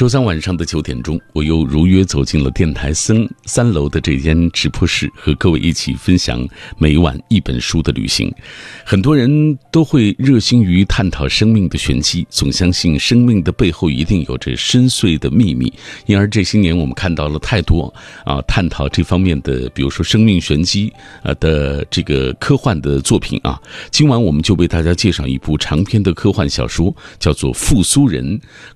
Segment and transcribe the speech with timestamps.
[0.00, 8.34] 周三晚上的九点钟，我又如约走进了电台三三楼的这间直播室，和各位一起分享每晚一本书的旅行。
[8.82, 15.70] 很多人都会热心于探讨生命的玄机，总相信生命的背后一定有着深邃的秘密。
[16.06, 17.92] 因而这些年，我们看到了太多
[18.24, 20.90] 啊探讨这方面的，比如说生命玄机
[21.22, 23.60] 啊的这个科幻的作品啊。
[23.90, 28.24] 今晚我们就为大家介绍一部长篇的科幻小说，叫做《复苏人》。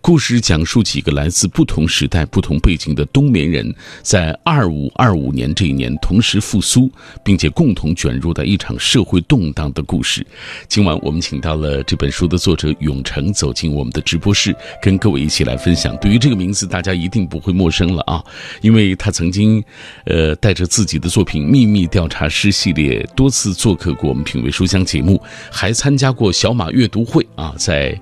[0.02, 1.13] 故事讲述几个。
[1.14, 6.90] 来自不同时代、不同背景的冬眠人，在二五二五年这一年同时复苏，
[7.24, 10.26] 并且共同卷入到一场社会动荡的故事。
[10.68, 15.96] 今晚我们请到了这本书的作者永成走进我们的直播室，跟各位一起来分享。
[15.98, 18.22] 对于这个名字，大家一定不会陌生了啊，
[18.60, 19.62] 因为他曾经，
[20.04, 27.98] 呃，带着自己的作品《秘密调查师》系列多次做客过我们品味书香节目，还参加过小马阅读会啊，在，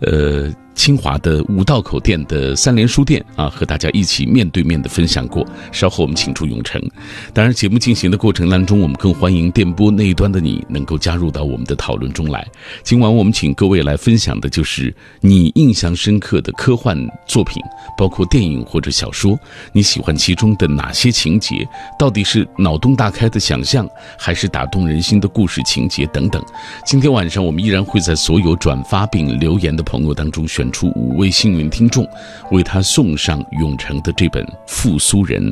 [0.00, 0.52] 呃。
[0.76, 5.44] 清华的五道口店的三联书店啊，和大家一起面对面的分享过。
[5.72, 6.80] 稍后我们请出永成。
[7.32, 12.46] 当然，节目进行的过程当中，我们更欢迎电波那一端的你能够加入到我们的讨论中来。
[12.84, 16.96] 今晚我们请各位来分享的就是你印象深刻的科幻
[17.26, 17.60] 作品，
[17.96, 19.36] 包括电影或者小说，
[19.72, 21.66] 你喜欢其中的哪些情节？
[21.98, 26.44] 到底是脑洞大开的想象，还是打动人心的故事情节等等？
[26.84, 30.65] 今天晚上我们依然会在所有转发并留言的朋友当中选。
[30.72, 32.06] 出五位幸运听众，
[32.50, 35.42] 为他送上永成的这本《复苏人》，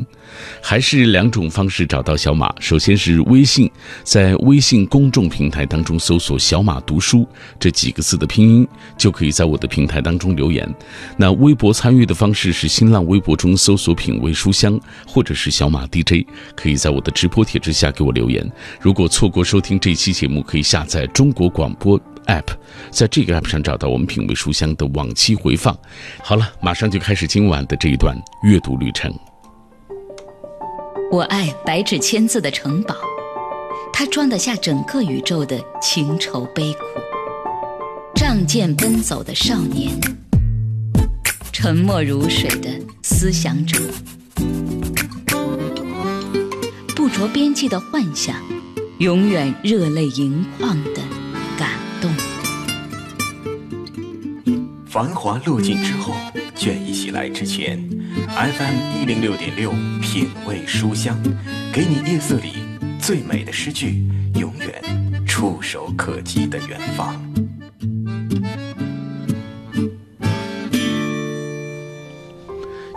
[0.61, 2.53] 还是两种方式找到小马。
[2.59, 3.69] 首先是微信，
[4.03, 7.27] 在微信公众平台当中搜索“小马读书”
[7.59, 10.67] 这几个字的拼音，就可以在我的平台当中留言。
[11.17, 18.49] 那微博参与的方式是新浪微博中搜索“品味书香”或者是“小马 DJ”，可以在我的直播帖之下给我留言。
[18.79, 21.99] 如果错过收听这期节目，可以下载中国广播。
[22.27, 22.47] app，
[22.91, 25.77] 在这个 app 上找到我们品味书香的往期回放。
[26.23, 29.13] 好了，马上就开始今晚的这一段阅读旅程。
[31.11, 32.95] 我爱白纸千字的城堡，
[33.93, 36.79] 它装得下整个宇宙的情愁悲苦。
[38.15, 39.91] 仗剑奔走的少年，
[41.51, 42.69] 沉默如水的
[43.03, 43.77] 思想者，
[46.95, 48.35] 不着边际的幻想，
[48.97, 51.01] 永远热泪盈眶的
[51.57, 51.69] 感。
[54.85, 56.15] 繁华落尽之后，
[56.55, 57.77] 倦意袭来之前
[58.29, 59.71] ，FM 一零六点六
[60.01, 61.21] 品味书香，
[61.73, 62.53] 给你夜色里
[62.99, 64.03] 最美的诗句，
[64.39, 67.13] 永远触手可及的远方。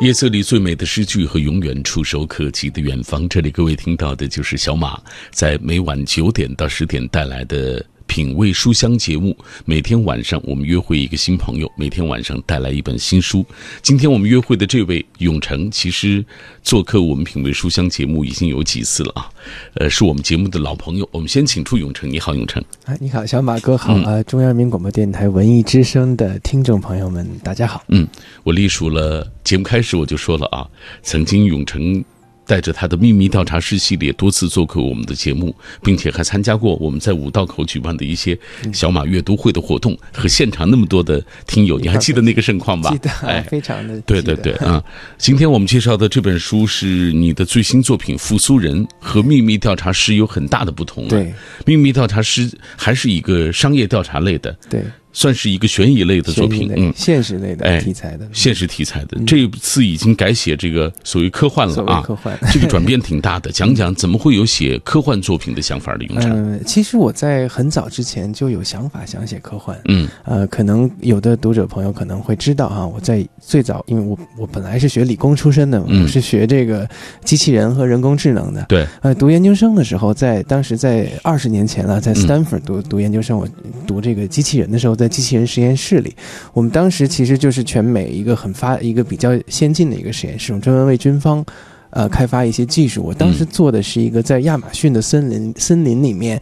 [0.01, 3.29] 夜色里最美的诗句和永远触手可及的远方。
[3.29, 5.03] 这里各位听到的就是小马
[5.33, 7.85] 在每晚九点到十点带来的。
[8.09, 13.45] 品味书香节目，每天晚上我们约会一个新朋友，每天晚上带来一本新书。
[13.83, 16.25] 今天我们约会的这位永成，其实
[16.63, 19.31] 做客我们品味书香节目已经有几次了啊，
[19.75, 21.09] 呃，是我们节目的老朋友。
[21.13, 22.61] 我们先请出永成，你好，永成。
[22.87, 24.21] 哎，你好，小马哥好啊！
[24.25, 27.85] 中央人民广播电台文艺之声的听众朋友们，大家好。
[27.89, 28.09] 嗯，
[28.43, 30.67] 我隶属了节目开始我就说了啊，
[31.03, 32.03] 曾经永成。
[32.49, 38.37] 带着他的秘密调查师系列多次做客我们的节目，并且还参加过我们在五道口举办的一些
[38.73, 42.91] 小马阅读会的活动和现场那么多的听友，你还 记得那个盛况吧？
[42.91, 44.83] 记得，哎， 非常的对对对啊！
[45.19, 51.07] 今天我们介绍的这本书是你的最新作品《复苏人》，和秘密调查师有很大的不同。
[51.07, 51.31] 对，
[51.67, 54.51] 秘密调查师还是一个商业调查类的。
[54.71, 54.83] 对。
[55.19, 59.19] 算是一个悬疑类的作品，嗯，现实类的题材的，现实题材的。
[59.27, 63.51] 这次已经改写这个所谓科幻了啊，科幻， 这个转变挺大的。
[63.51, 66.07] 讲讲怎么会有写科幻作品的想法的？
[66.31, 76.89] 嗯，其实我在很早之前就有想法想写科幻，嗯，呃，可能有的读者朋友可能会知道哈，我在最早，因为我我本来是学理工出身的，我是学这个
[77.25, 83.49] 机器人和人工智能的，对，呃，读研究生的时候，在当时在二十年前了，在斯坦福读读研究生，我
[83.85, 85.99] 读这个机器人的时候，在机器人实验室。
[86.01, 86.15] 里，
[86.53, 91.45] 我们当时其实就是全美一个很发一个比较先进的一个实验室，专门为军方，
[91.91, 93.03] 呃，开发一些技术。
[93.03, 96.41] 我当时做的是一个在亚马逊的森林森林里面。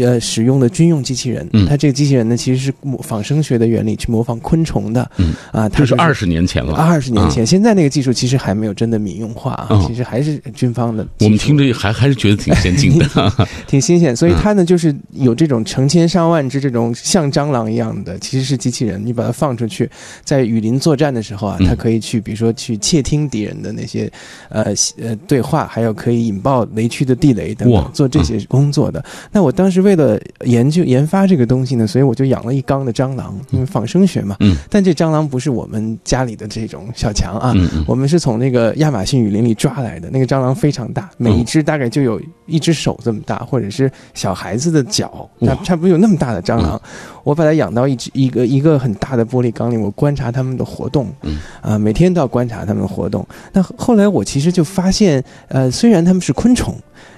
[0.00, 11.06] 呃，使用的军用机器人，它这个机器人呢，其实是模仿生学的原理去模仿昆虫的，嗯啊，它是二十年前了，二十年前，现在那个技术其实还没有真的民用化啊，其实还是军方的。
[11.20, 13.06] 我们听着还还是觉得挺先进的，
[13.68, 14.16] 挺新鲜。
[14.16, 19.04] 所以它呢，就是有这种成千上万只这种像蟑螂一样的，其实是机器人。
[19.04, 19.90] 你把它放出去，
[20.24, 24.10] 在雨林作战的时候啊，它可以去，比如说去窃听敌人的那些
[24.48, 29.04] 呃呃对话，还有可以引爆雷区的地雷等哇等，做这些工作的。
[29.30, 34.36] 那我当时为了研究研发这个东西呢，所以我就养了一缸的蟑螂，因为仿生学嘛。
[34.40, 40.08] 嗯但这蟑螂不是我们家里的这种小强啊，嗯嗯我们是从那个亚马逊雨林里抓来的。
[40.10, 46.80] 那个蟑螂非常大，每一只大概就有一只手这么大，或者是小孩子的脚，它差差不多有那么大的蟑螂。
[47.24, 53.26] 我把它养到一只一个一个很大的玻璃缸里，我观察它们的活动，嗯啊、每天都要观察它们的活动。
[53.52, 56.74] 那后来我其实就发现，呃，虽然它们是昆虫。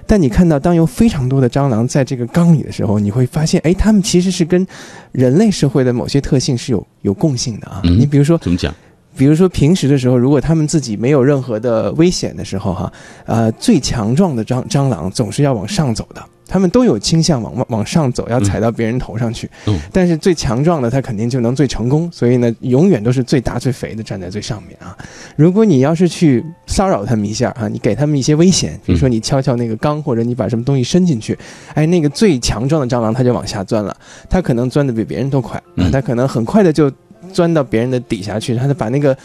[0.06, 4.66] 但你看到，当有非常多的蟑螂在这个缸里的时候，你会发现，哎，它们其实是跟
[5.12, 7.80] 人类社会的某些特性是有有共性的啊。
[7.84, 8.74] 嗯你比如说，怎么讲？
[9.16, 12.92] 比如说平时的时候，如果他们自己没有任何的危险的时候，哈，
[13.24, 19.50] 呃，最强壮的蟑蟑螂总是要往上走的，他们都有倾向往往往上走，要踩到别人头上去。
[19.66, 24.96] 嗯但是最强壮的，他肯定就能最成功，所以呢，永远都是最大最肥的站在最上面啊。
[25.36, 31.38] 如果你要是去骚扰他们一下啊，你给他们一些危险，比如说你敲敲那个缸，或者你把什么东西伸进去，
[31.74, 33.96] 哎，那个最强壮的蟑螂它就往下钻了，
[34.28, 35.62] 它可能钻的比别人都快，
[35.92, 36.90] 它可能很快的就
[37.32, 39.16] 钻到别人的底下去，他就把那个，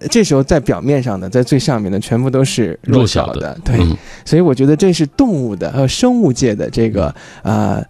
[0.00, 3.58] 呃这时候在表面上的，在最上面的全部都是弱弱小的，小的。
[3.64, 3.96] 对，嗯。
[4.24, 7.82] 所以我觉得这是动物的和生物界的这个啊、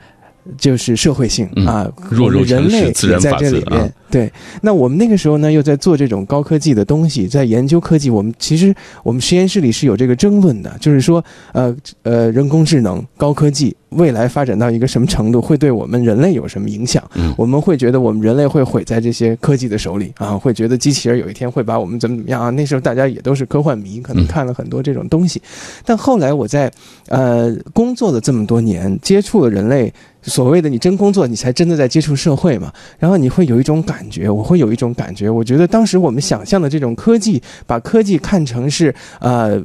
[0.56, 1.66] 就是社会性嗯。
[1.66, 3.92] 啊，弱肉人强食类也在自然法这里面。
[4.11, 4.32] 对，
[4.62, 8.08] 那我们那个时候呢，又在做这种高科技的东西，在研究科技。
[8.08, 17.03] 我们其实我们实验室里是有这个争论的，就是说，呃呃，人工智能、高科技未来发展到一个什么程度，会对我们人类有什么影响？
[17.14, 22.50] 嗯我们会觉得我们人类会毁在这些科技的手里啊，会觉得机器人有一天会把我们怎么怎么样啊？
[22.50, 25.43] 那时候大家也都是科幻迷，可能嗯看了很多这种东西。
[25.85, 26.70] 但后来我在
[27.09, 29.93] 呃工作了这么多年，接触了人类，
[30.23, 32.73] 所谓的你真工作，你才真的在接触社会嘛。
[32.99, 39.62] 然后你会有一种感觉，我会有一种感觉，我觉得当时我们想象的这种科技，把科技看成是呃。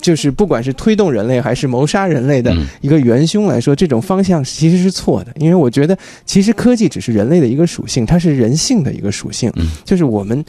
[0.00, 5.32] 就是不管是推动人类还是谋杀人类的嗯一个元凶来说，这种方向其实是错的。
[5.36, 9.48] 因为我觉得，其实科技只是人类的一个属性，它是人性的一个属性。
[9.54, 10.44] 嗯就是我们，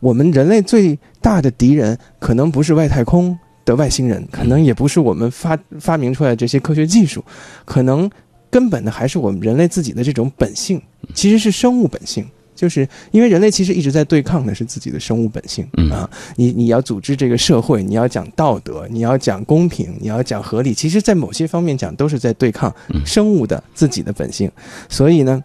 [0.00, 7.24] 我们人类最大的敌人，可能不是外太空的外星人，可能也不是我们发发明出来的这些科学技术，
[7.64, 8.10] 可能
[8.50, 10.78] 根本的还是我们人类自己的这种本性，
[11.14, 12.26] 其实是生物本性。
[12.58, 24.50] 就是因为人类其实一直在对抗的是自己的生物本性嗯啊，你你要组织这个社会，你要讲道德，你要讲公平，你要讲合理，其实，在某些方面讲都是在对抗嗯生物的自己的本性。
[24.88, 25.40] 所以呢，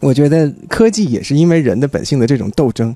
[0.00, 2.92] 我觉得科技也是因为人的本性的这种斗争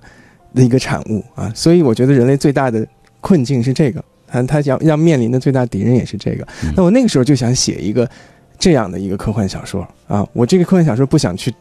[0.52, 1.52] 的一个产物啊。
[1.54, 2.84] 所以我觉得人类最大的
[3.20, 6.44] 困境是这个，他他要要面临的最大敌人也是这个。
[6.76, 8.10] 那我那个时候就想写一个
[8.58, 11.54] 这样的一个科幻小说啊，我这个科幻小说不想去。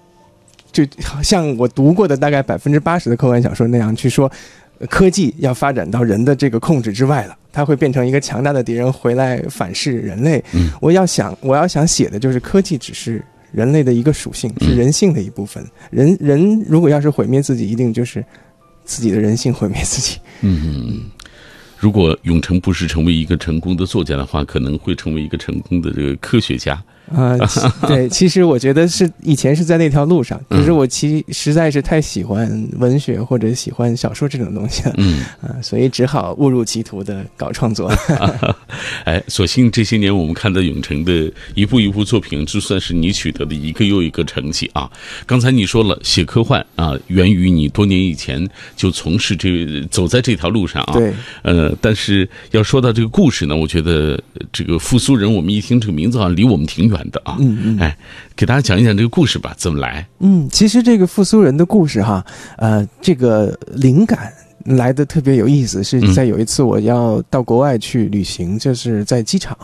[0.73, 0.83] 就
[1.21, 4.29] 像我读过的大概百分之八十的科幻小说那样去说，
[4.79, 10.43] 呃科技要发展到人的这个控制之外了，它会变成一个强大的敌人回来反噬人类。
[10.53, 15.63] 嗯我要想我要想写的就是科技只是人类的一个属性，是嗯人性的一部分。
[15.91, 18.25] 人人如果要是毁灭自己，一定就是
[18.83, 20.17] 自己的人性毁灭自己。
[20.41, 21.01] 嗯，
[21.77, 26.83] 如果永成不是成为一个成功的作家的话，可能会成为一个成功的这个科学家。
[27.13, 27.37] 啊、
[27.87, 37.91] 对，其实我觉得是以前是在那条路上，嗯可是我其实在是太喜欢文学或者喜欢小说这种东西了，嗯，啊，所以只好误入歧途的搞创作。
[39.05, 44.89] 哎，所幸这些年我们看到永成的一部一部作品，就算是你取得的一个又一个成绩啊。
[45.25, 50.93] 刚才你说了，写科幻啊，源于你多年以前就从事这走在这条路上啊。
[50.93, 51.13] 对，
[51.43, 57.37] 呃，但是要说到这个故事呢，我觉得呃这个复苏人，我们一听这个名字好像离我们挺远的啊。
[57.39, 57.97] 嗯嗯哎，
[58.35, 60.07] 给大家讲一讲这个故事吧，怎么来？
[60.19, 62.25] 嗯，其实这个复苏人的故事哈，
[62.57, 64.31] 呃，这个灵感。
[64.65, 69.57] 来的特别有意思，是嗯在有一次我要到国外去旅行，就是在机场，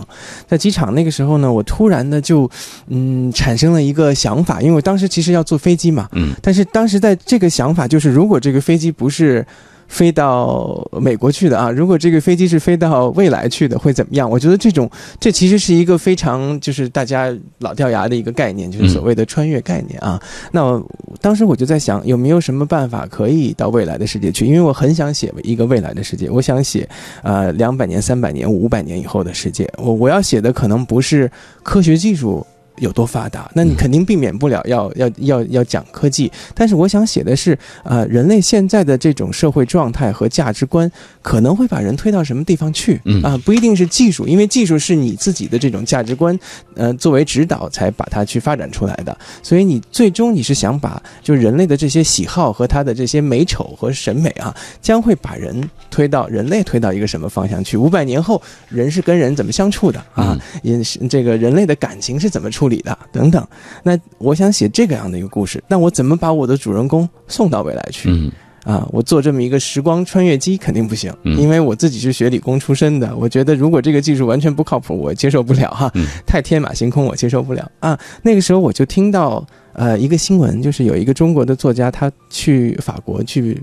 [0.46, 2.51] 在机场那个时候呢，我突然的就，
[2.88, 9.48] 嗯，产生了一个想法，因为我当时其实要坐飞机嘛，嗯但是当时在这个想法就是，如果这个飞机不是
[9.89, 14.29] 飞到美国去的啊，如果这个飞机是飞到未来去的，会怎么样？
[14.29, 20.22] 我觉得这种这其实是一个非常就是大家老掉牙的一个概念，就是所谓的穿越概念啊。
[20.51, 20.88] 那我
[21.19, 24.46] 当时我就在想，有没有什么办法可以到未来的世界去？
[24.46, 26.88] 因为我很想写一个未来的世界，我想写
[27.24, 29.67] 呃两百年、三百年、五百年以后的世界。
[29.77, 31.29] 我我要写的可能不是
[31.63, 32.46] 科学技术。
[32.79, 36.31] 有多发达，那你肯定避免不了要要要要讲科技。
[36.53, 40.89] 但是我想写的是，呃，人类现在的这种社会状态和价值观，
[41.21, 43.00] 可能会把人推到什么地方去？
[43.24, 46.38] 啊，不一定是技术，因为技术是你自己的这种价值观，
[46.75, 49.17] 呃，作为指导才把它去发展出来的。
[49.43, 57.75] 所以你最终你是想把就人类的这些喜好和他的这些美丑和审美啊，将会把人推到人类推到一个什么方向去？
[57.75, 60.39] 五百年后，人是跟人怎么相处的啊？
[60.63, 63.45] 也是这个人类的感情是怎么处理的等等。
[63.83, 68.31] 那我想写这个样的一个故事，那我怎么把我的主人公送到未来去？
[68.65, 75.91] 啊，我做这么一个时光穿越机肯定不行，因为我自己是学理工出身的，我觉得如果这个技术完全不靠谱，我接受不了哈，
[76.27, 77.97] 太天马行空，我接受不了啊。
[78.21, 83.59] 那个时候我就听到呃一个新闻，就是有一个中国的作家，他去法国去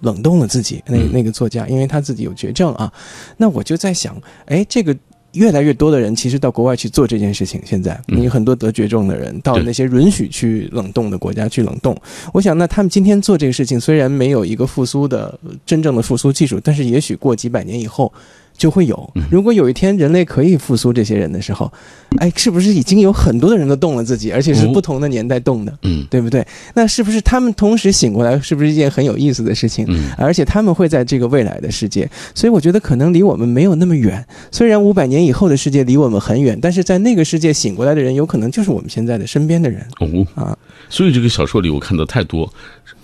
[0.00, 2.90] 冷冻了自己，那那个作家，因为他自己有绝症啊，
[3.36, 4.96] 那我就在想，哎，这个。
[5.38, 7.60] 越来越多的人其实到国外去做这件事情。
[7.64, 11.96] 现在你很多得绝症的人到那些允许去冷冻的国家去冷冻。
[12.34, 18.12] 我想，那他们今天做这个事情，虽然没有一个复苏的真正的复苏技术，但是也许过几百年以后。
[18.58, 19.10] 就会有。
[19.30, 21.72] 如果有一天人类可以复苏这些人的时候，
[22.18, 26.46] 哎，是不是已经有很多的人都动了自己，而且是不同的年代动的，嗯，对不对？
[26.74, 29.86] 那是不是他们同时醒过来，是不是一件很有意思的事情？
[29.88, 34.26] 嗯，而且他们会在这个未来的世界，所以我觉得可能离我们没有那么远。
[34.50, 39.86] 虽然五百年以后的世界离我们很远，但是在那个世界醒过来的人，有可能就是我们现在的身边的人。
[40.00, 40.56] 哦啊，
[40.88, 42.52] 所以这个小说里我看到太多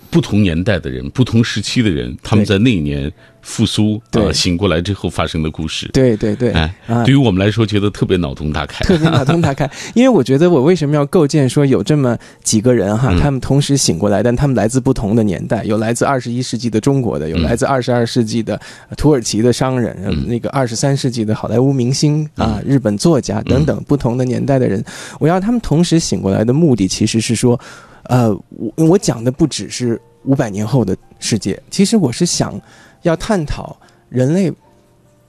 [0.09, 3.11] 不同年代的人、不同时期的人，他们在那一年。
[3.45, 5.87] 复苏啊，醒过来之后发生的故事。
[5.93, 9.69] 对对对，哎，对于我们来说，觉得特别脑洞大开，特别脑洞大开。
[9.93, 18.59] 因为我觉得，我为什么要构建说有这么几个人哈，他们同时醒过来，但他们来自不同的年代，有来自二十一世纪的中国的，有来自二十二世纪的
[18.97, 19.95] 土耳其的商人，
[20.27, 24.83] 那个二十三世纪的好莱坞明星啊，日本作家等等不同的年代的人，
[25.19, 27.59] 我要他们同时醒过来的目的，其实是说，
[28.05, 32.59] 呃，我我讲的不只是五百年后的世界，其实我是想。
[33.05, 33.77] 要探讨
[34.09, 34.51] 人类。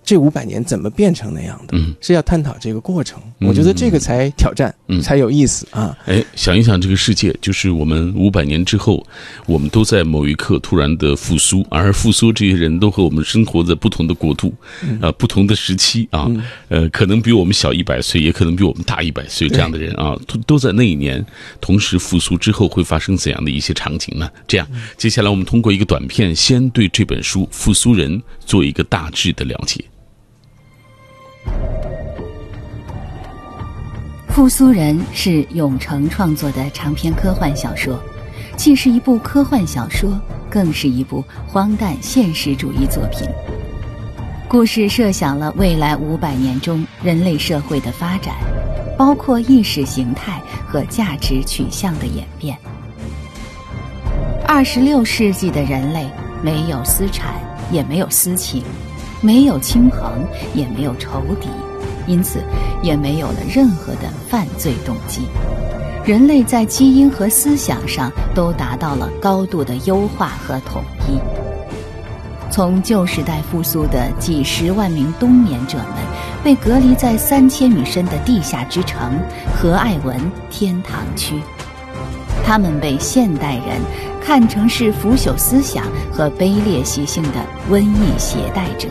[0.06, 1.76] 这五百年怎么变成那样的？
[1.76, 3.20] 嗯，是要探讨这个过程。
[3.40, 5.98] 我觉得这个才挑战，嗯，才有意思啊！
[6.06, 9.04] 哎，想一想这个世界，就是我们五百年之后，
[9.46, 14.54] 我们都在某一刻突然的复苏，而复苏这些人都和我们生活在不同的国度，
[15.00, 16.30] 啊，不同的时期啊，
[16.68, 21.24] 呃，可能比我们小一百岁，也可能比我们大一百岁，这样的人啊，都都在那一年
[21.60, 24.30] 同时复苏之后会发生怎样的一些场景呢？
[24.46, 29.84] 这样，接下来我们通过一个短片，先对这本书《复苏人》做一个大致的了解。
[34.28, 37.98] 《复苏人》是永成创作的长篇科幻小说，
[38.54, 43.26] 既是一部科幻小说，更是一部荒诞现实主义作品。
[44.46, 48.34] 故事设想了未来五百年中人类社会的发展，
[48.96, 52.56] 包括意识形态和价值取向的演变。
[54.46, 56.06] 二十六世纪的人类
[56.42, 57.34] 没有私产，
[57.72, 58.62] 也没有私情，
[59.20, 61.48] 没有亲朋，也没有仇敌。
[62.06, 62.40] 因此，
[62.82, 65.22] 也没有了任何的犯罪动机。
[66.04, 71.18] 人类在基因和思想上都达到了高度的优化和统一。
[72.48, 75.96] 从旧时代复苏的几十万名冬眠者们，
[76.44, 79.18] 被隔离在三千米深的地下之城
[79.52, 80.16] 和艾文
[80.48, 81.40] 天堂区。
[82.46, 83.82] 他们被现代人
[84.24, 88.86] 看成是腐朽思想和卑劣习性的瘟疫携带者。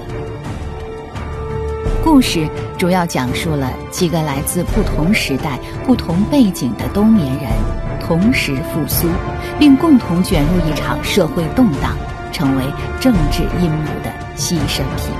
[2.03, 2.45] 故事
[2.77, 7.49] 主要讲述了几个来自不同时代、不同背景的冬眠人
[8.05, 9.07] 同时复苏，
[9.57, 11.95] 并共同卷入一场社会动荡，
[12.33, 12.63] 成为
[12.99, 15.13] 政治阴谋的牺牲品。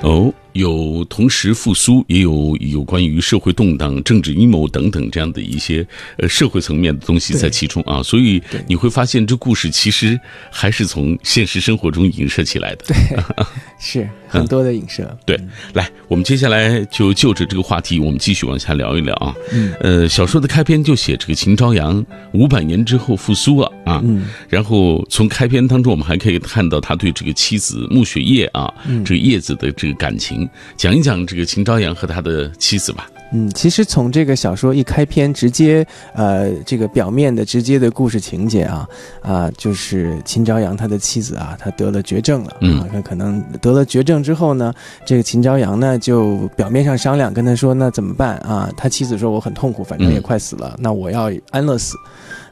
[0.00, 0.32] 哦。
[0.52, 5.86] 有同时复苏，也有有关于社会动荡、政治阴谋等等这样的一些
[6.18, 10.18] 呃社会层面的东西在其中啊，所以你会发现这故事其实
[10.50, 12.84] 还是从现实生活中影射起来的。
[12.86, 12.96] 对，
[13.78, 15.16] 是很多的影射。
[15.26, 15.38] 对，
[15.74, 19.34] 来，我们接下来就就着这个话题，我们继续往下聊一聊啊。
[19.52, 19.74] 嗯。
[19.80, 24.00] 呃，小说的开篇就写这个秦朝阳五百年之后复苏了啊。
[24.04, 24.28] 嗯。
[24.48, 28.72] 然后从开篇当中，我们还可以看到他对这个妻子穆雪夜啊，
[29.04, 30.48] 这个叶子的这个感情。
[30.76, 33.10] 讲一讲这个秦朝阳和他的妻子吧。
[33.32, 38.88] 嗯，其实从这个小说一开篇，直接呃，这个表面的直接的故事情节啊
[39.22, 42.84] 啊，就是秦朝阳他的妻子啊，他得了绝症了嗯。
[42.92, 44.74] 那可能得了绝症之后呢，
[45.06, 48.68] 这个秦朝阳呢就表面上商量，跟他说那怎么办啊？
[48.76, 51.96] 他妻子说我很痛苦，反正也快死了，那我要安乐死。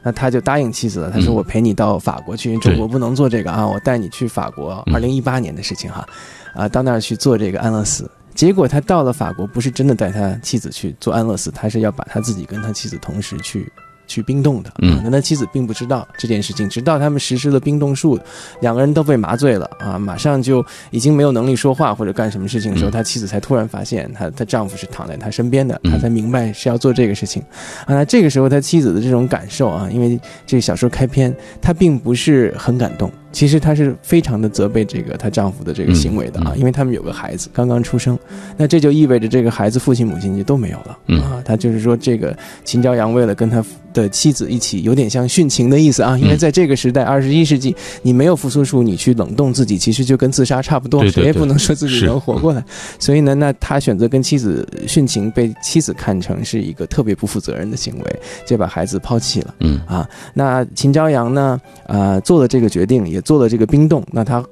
[0.01, 4.81] 那他就答应妻子了，他说我陪你到法国去，因为中国不能做这个啊，我带你去法国。
[4.93, 6.07] 二零一八年的事情哈，
[6.55, 8.09] 啊，到那儿去做这个安乐死。
[8.39, 13.69] 结果他到了法国，不是真的带他妻子去做安乐死，他是要把他自己跟他妻子同时去。
[14.07, 18.19] 去冰冻的，嗯啊，那他妻子并不知道这件事情，直到他们实施了冰冻术，
[18.59, 27.39] 两个人都被麻醉了啊，马上就已经没有能力说话或者干什么事情的时候，嗯他妻子才突然发现他她丈夫是躺在她身边的，嗯她才明白是要做这个事情，
[27.85, 31.31] 啊，那这个时候他妻子的这种感受啊，因为这个小说开篇，
[31.61, 33.11] 她并不是很感动。
[33.31, 38.17] 其实她是非常的责备这个她丈夫的这个行为的啊，因为他们有个孩子刚刚出生，
[38.57, 41.41] 那这就意味着这个孩子父亲母亲就都没有了、嗯啊。
[41.45, 46.17] 他就是说，这个秦朝阳为了跟他的妻子一起，有点像殉情的意思啊。
[46.17, 52.63] 因为在这个时代，二十一世纪，你没有复苏术，你去冷冻自己，其实就跟自杀差不多，谁也不能说自己能活过来。
[52.99, 59.55] 所以呢，那他选择跟妻子殉情，被妻子看成是一个特别不负责任的行为，就把孩子抛弃了。
[59.59, 64.43] 嗯啊，那秦朝阳呢，啊，做了这个决定，也做了这个冰冻，那他。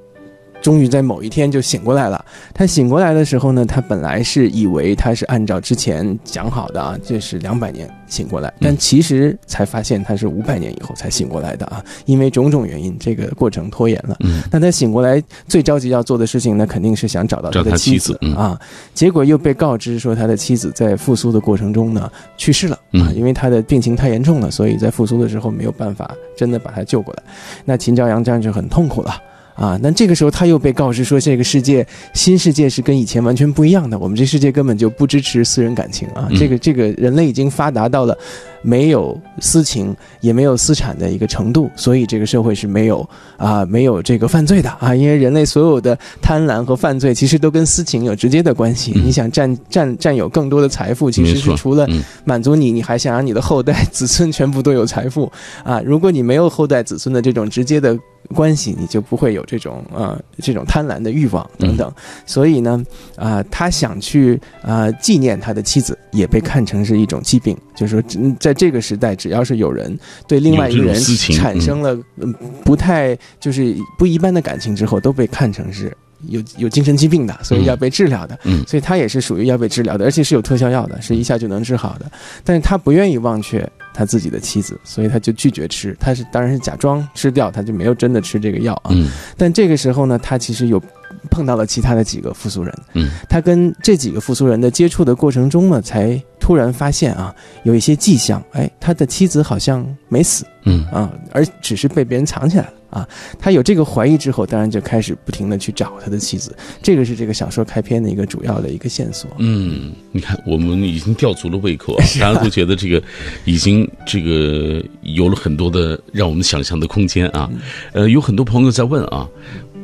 [0.60, 2.22] 终于在某一天就醒过来了。
[2.52, 14.16] 他醒过来的时候呢，他本来是以为他是按照之前讲好的啊，这是两百年醒过来，但其实才发现他是五百年以后才醒过来的啊，因为种种原因，这个过程拖延了。
[14.18, 18.60] 嗯那他醒过来最着急要做的事情呢，肯定是想找到他的妻妻子嗯啊，
[18.92, 27.22] 结果又被告知说他的妻子在复苏的过程中呢去世了啊嗯，因为他的病情太严重了，所以在复苏的时候没有办法真的把他救过来。
[27.64, 29.22] 那秦朝阳这样就很痛苦了。
[29.58, 31.84] 啊，那这个时候他又被告知说，这个世界
[32.14, 38.16] 新世界是跟以前完全不一样的，我们这世界根本就不支持私人感情啊，嗯这个这个人类已经发达到了
[38.62, 48.92] 没有私情也没有私产的一个程度，所以这个社会是没有啊没有这个犯罪的啊，因为人类所有的贪婪和犯罪其实都跟私情有直接的关系。
[48.94, 55.30] 嗯你想占占占有更多的财富，其实是除了嗯满足你，你还想让你的后代子孙全部都有财富
[55.64, 55.80] 啊。
[55.84, 57.98] 如果你没有后代子孙的这种直接的
[58.34, 61.92] 关系，你就不会有这种呃这种贪婪的欲望等等。
[62.26, 62.84] 所以呢，
[63.16, 71.00] 啊、他想去啊、纪念他的妻子，也被看成是一种疾病，就是说嗯在这个时代，只要是有人对另外一个人
[71.34, 75.96] 产生了嗯不太就是不一般的感情之后，都被看成是。
[76.26, 82.10] 有有精神疾病的，所以要被治疗的，嗯所以他也是属于要被治疗的，而且是有特效药的，是一下就能治好的。
[82.42, 83.64] 但是他不愿意忘却
[83.98, 85.96] 他自己的妻子，所以他就拒绝吃。
[85.98, 88.90] 他是当然是假装吃掉，他就没有真的吃这个药啊。
[88.92, 90.80] 嗯但这个时候呢，他其实有
[91.28, 103.08] 碰到了其他的几个复苏人，嗯他跟这几个复苏人的接触的过程中呢，才突然发现啊，有一些迹象，哎，他的妻子好像没死嗯啊，而只是被别人藏起来了啊。
[103.38, 109.30] 他有这个怀疑之后，当然就开始不停的去找他的妻子，这个是这个小说开篇的一个主要的一个线索。
[109.38, 113.02] 嗯，你看，我们已经吊足了胃口啊， 大家都觉得这个
[113.44, 117.50] 已经这个有了很多的让我们想象的空间啊。
[117.92, 119.28] 呃，有很多朋友在问啊，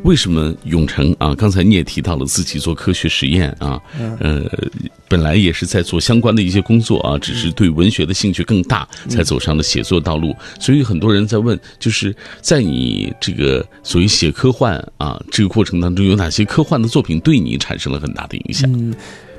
[0.05, 1.35] 为什么永成啊？
[1.35, 3.81] 刚才你也提到了自己做科学实验啊，
[4.21, 4.45] 呃，
[5.09, 10.37] 本来也是在做相关的一些工作啊，只是对文学的兴趣更大，才走上了写作道路。
[10.61, 18.71] 所以很多人在问，就是在你这个所谓写科幻啊这个过程当中，有哪些科幻的作品对你产生了很大的影响？
[18.73, 18.95] 嗯，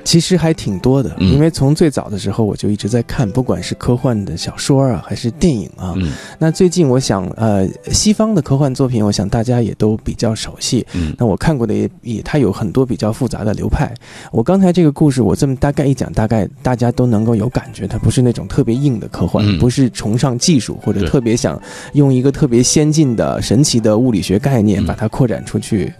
[0.06, 5.94] 其实还挺多的，嗯因为从最早的时候我就一直在看，不管是科幻的小说啊，还是电影啊。
[5.96, 10.86] 嗯那最近我想，呃，西方的科幻作品，我想大家也都比较熟悉。
[10.94, 13.92] 嗯那我看过的也也，它有很多比较复杂的流派。
[14.30, 21.60] 我刚才这个故事，我这么大概一讲，大概大家都能够有感觉，它不是那种特别硬的科幻，嗯不是崇尚技术或者特别想
[21.94, 25.92] 用一个特别先进的、神奇的物理学概念嗯把它扩展出去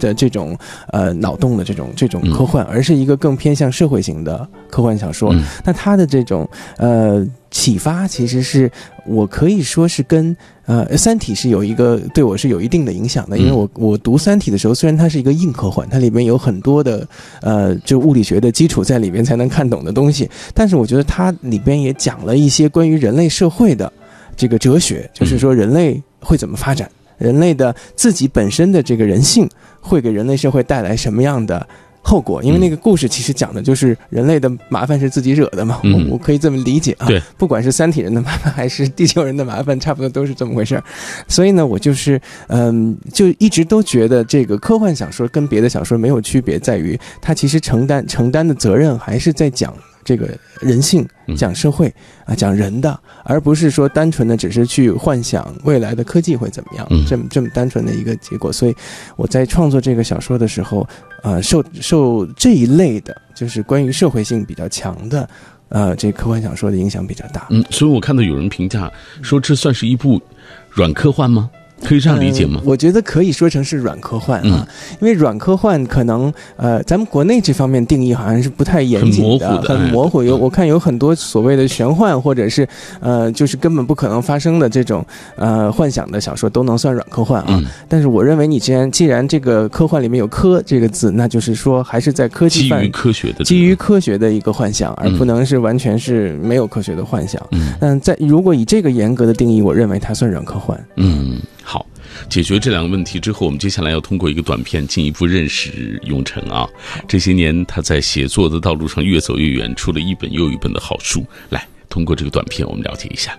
[0.00, 0.58] 的这种
[0.88, 5.32] 呃脑洞的这种这种嗯科幻，而是一个更偏向社会型的科幻小说。
[5.32, 8.70] 嗯那它的这种呃启发，其实是
[9.06, 10.36] 我可以说是跟
[10.66, 17.06] 呃《三体》是有一个对我是有一定的影响的，因为嗯我我读《三体》的时候，虽然它是一个硬科幻，它里面有很多的
[17.42, 23.92] 呃就物理学的基础在里面才能看懂的东西，但是我觉得它里边也讲了一些关于人类社会的
[24.36, 26.88] 这个哲学，就是说人类会怎么发展。
[27.20, 29.48] 人类的自己本身的这个人性
[29.80, 31.64] 会给人类社会带来什么样的
[32.02, 32.42] 后果？
[32.42, 37.06] 因为那个故事其实讲的就是人类的麻烦是自己惹的嘛，嗯我我可以这么理解啊。
[37.06, 40.82] 对，不管是三体人的麻烦还是地球人的麻烦，差不多都是这么回事儿。
[41.28, 49.72] 所以呢，我就是嗯，就一直都觉得这个科幻小说跟别的小说没有区别，在于它其实承担承担的责任还是在讲。
[50.04, 50.28] 这个
[50.60, 51.92] 人性嗯讲社会
[52.24, 58.52] 啊，讲人的，而不是说单纯的只是去幻想未来的科技会怎么样，嗯这么这么单纯的一个结果。
[58.52, 58.74] 所以
[59.16, 60.86] 我在创作这个小说的时候，
[61.22, 65.28] 呃，受受这一类的，就是关于社会性比较强的，
[65.68, 67.46] 呃，这科幻小说的影响比较大。
[67.50, 68.90] 嗯，所以我看到有人评价
[69.22, 70.20] 说，这算是一部
[70.70, 71.50] 软科幻吗？
[71.84, 72.60] 可以这样理解吗？
[72.64, 74.66] 我觉得可以说成是软科幻啊，
[75.00, 80.22] 因为软科幻可能呃，咱们国内这方面定义好像是不太严谨的，很模糊。
[80.22, 82.68] 有我看有很多所谓的玄幻或者是
[83.00, 85.04] 呃，就是根本不可能发生的这种
[85.36, 87.60] 呃幻想的小说都能算软科幻啊。
[87.88, 97.40] 但是我认为你既然既然这个科幻里面有“科”这个字，那就是说还是在科技基于科学的基于科学的一个幻想，而不能是完全是没有科学的幻想。
[97.80, 100.78] 嗯，在如果以这个严格的定义，我认为它算软科幻。
[100.96, 101.40] 嗯。
[102.28, 106.68] 解决这两个问题之后，我们接下来要通过一个短片进一步认识永成啊。
[107.08, 111.24] 这些年他在写作的道路上越走越远，出了一本又一本的好书。
[111.48, 113.36] 来，通过这个短片，我们了解一下。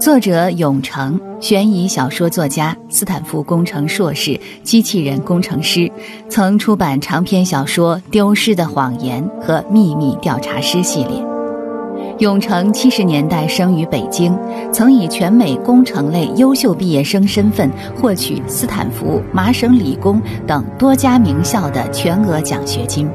[0.00, 5.92] 作者永成，悬疑小说作家，斯坦福工程硕士，机器人工程师，
[6.26, 11.22] 曾出版长篇小说《丢失的谎言》和《秘密调查师》系列。
[12.20, 14.38] 永成七十年代生于北京，
[14.70, 23.08] 曾以全美工程类优秀毕业生身份获取斯坦福、麻省理工等多家名校的全额奖学金，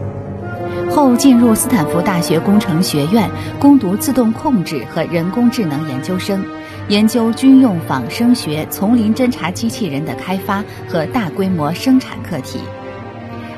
[0.89, 6.43] 后进入斯坦福大学工程学院攻读自动控制和人工智能研究生，
[6.87, 12.57] 研究军用仿生学丛林侦察机器人的开发和大规模生产课题。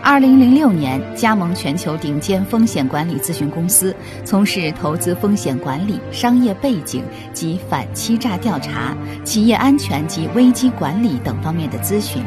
[0.09, 3.93] 二零零六年，加盟全球顶尖风险管理咨询公司，
[4.23, 12.23] 从事投资风险管理、商业背景及反欺诈调查、企业安全及危机管理等方面的咨询。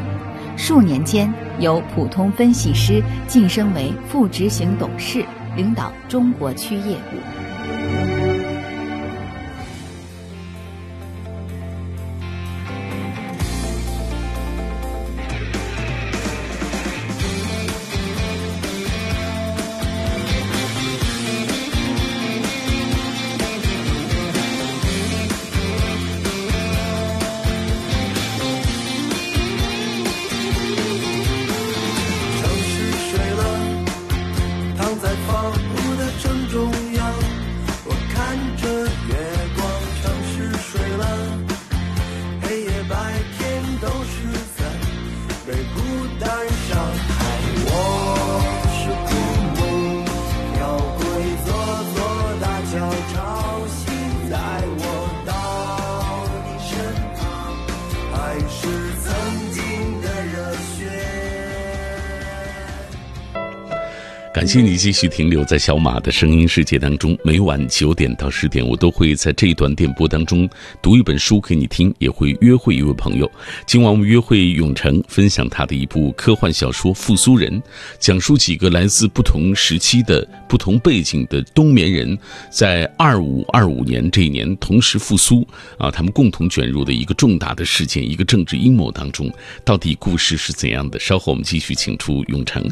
[0.58, 5.24] 数年间，由普通分析师晋升为副执行董事，
[5.56, 7.49] 领导中国区业务。
[64.50, 67.16] 谢你继续停留在小马的声音世界当中。
[67.22, 70.50] 每晚九点到十点，我都会在这一段电波当中
[70.82, 73.30] 读一本书给你听，也会约会一位朋友。
[73.64, 77.60] 今晚我们约会永成，分享他的一部科幻小说《复苏人》，
[78.00, 82.18] 讲述几个来自不同时期的不同背景的冬眠人，
[82.50, 85.46] 在二五二五年这一年同时复苏
[85.78, 89.32] 啊，他们共同卷入的一个重大的事件，一个政治阴谋当中，
[89.64, 90.98] 到底故事是怎样的？
[90.98, 92.68] 稍后我们继续请出永成。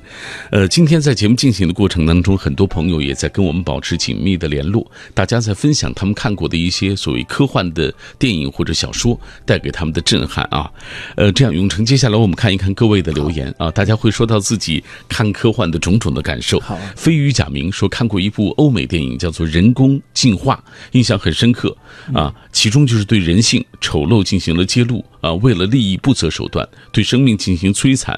[0.51, 1.68] 呃，今天在节目进行。
[1.69, 10.71] 的过程当中，很多朋友也在跟我们保持紧密的联络，大家在分享他们看过的一些所谓科幻的电影或者小说带给他们的震撼啊。
[11.17, 16.59] 呃，这样永成，接下来我们看一看各位的留言啊，大家会说到自己看科幻的种种的感受。
[16.61, 21.77] 好，飞鱼假名说看过一部欧美电影叫做《人工进化》，印象很深刻
[22.15, 25.05] 啊，其中就是对人性丑陋进行了揭露。
[25.21, 28.17] 啊，为了利益不择手段，对生命进行摧残，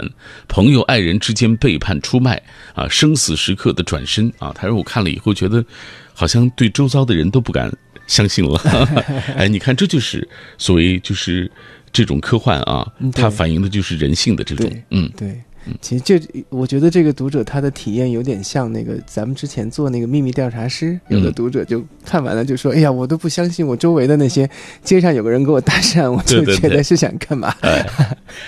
[0.48, 2.40] 朋友爱人之间背叛出卖，
[2.74, 5.64] 啊，生死时刻的转身啊，他说我看了以后觉得，
[6.12, 7.72] 好像对周遭的人都不敢
[8.06, 8.58] 相信了。
[9.34, 11.50] 哎，你看，这就是所谓就是
[11.90, 15.40] 这种科幻啊，它反映的就是人性的这种，嗯，对。
[15.80, 24.48] 其实这，我觉得这个读者他的体验有点像那个咱们之前做那个秘密调查师，有的读者就看完了就说：“哎呀，我都不相信我周围的那些
[24.82, 27.54] 街上有个人给我搭讪，我就觉得是想干嘛。”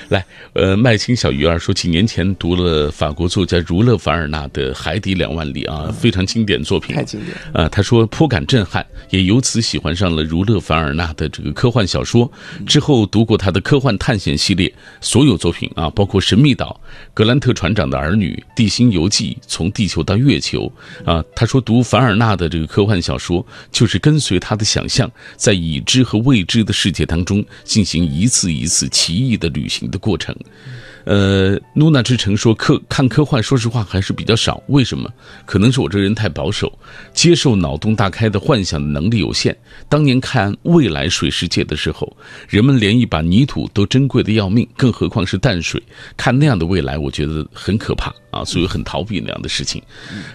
[0.08, 7.68] 来，呃，麦青小鱼儿说，几年前读了法国作家儒勒·凡尔纳的《海底两万里》啊，非常经典作品，太经典啊。
[7.68, 12.30] 他说颇感震撼，也由此喜欢上了儒勒·凡尔纳的这个科幻小说。
[12.66, 16.80] 之后读过他的科幻探险系列所有作品啊，包括《神秘岛》。
[17.14, 20.72] 格兰特船长的儿女、地心游记、从地球到月球
[21.04, 30.34] 啊，他说读凡尔纳的这个科幻小说，就是跟随他的想象，在已知和未知的世界当中进行一次一次奇异的旅行的过程。
[31.04, 34.62] 呃，露娜之城说科看科幻，说实话还是比较少。
[34.68, 35.12] 为什么？
[35.44, 36.72] 可能是我这人太保守，
[37.12, 39.56] 接受脑洞大开的幻想的能力有限。
[39.88, 42.16] 当年看未来水世界的时候，
[42.48, 45.82] 人们连一把泥土都珍贵的要命，更何况是淡水？
[46.16, 49.82] 看那样的未来，我觉得很可怕啊，所以很逃避那样的事情。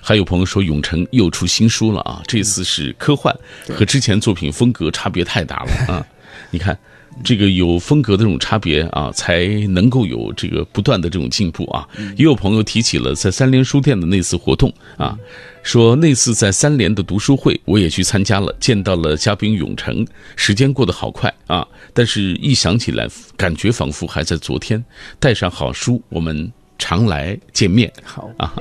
[0.01, 3.33] 还有朋友说永成又出新书了啊，这次是科幻，
[3.69, 6.05] 和之前作品风格差别太大了啊，
[6.51, 6.77] 你看。
[7.23, 11.87] 这个有风格的这种差别啊，才能够有这个不断的这种进步啊。
[12.15, 15.17] 也有朋友提起了在三联书店的那次活动啊，
[15.63, 24.83] 说那次在三联的读书会，我也去参加了，见到了嘉宾永成，时间过得好快啊，但是一想起来，感觉仿佛还在昨天。
[25.19, 27.91] 带上好书，我们常来见面。
[28.03, 28.53] 好啊，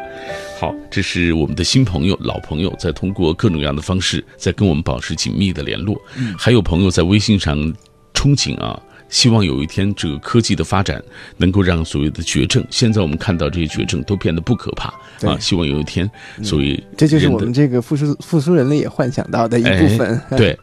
[0.60, 6.00] 好，这是我们的新朋友、老朋友，在通过各种各样的方式在跟我们保持紧密的联络。
[6.38, 7.74] 还有朋友在微信上。
[8.14, 11.02] 憧憬啊，希望有一天这个科技的发展
[11.36, 14.88] 能够让所谓的绝症，现在我们看到这些绝症都变得不可怕
[15.28, 15.38] 啊。
[15.38, 16.10] 希望有一天，
[16.42, 20.20] 所以这就是我们这个复苏复苏人类也幻想到的一部分。
[20.36, 20.58] 对，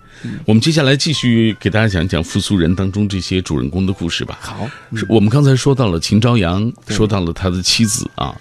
[0.45, 4.39] 我们接下来继续给大家讲讲复苏人当中这些主人公的故事吧。
[4.41, 4.69] 好，
[5.07, 8.35] 我们刚才说到了秦朝阳，说到了他的妻子啊，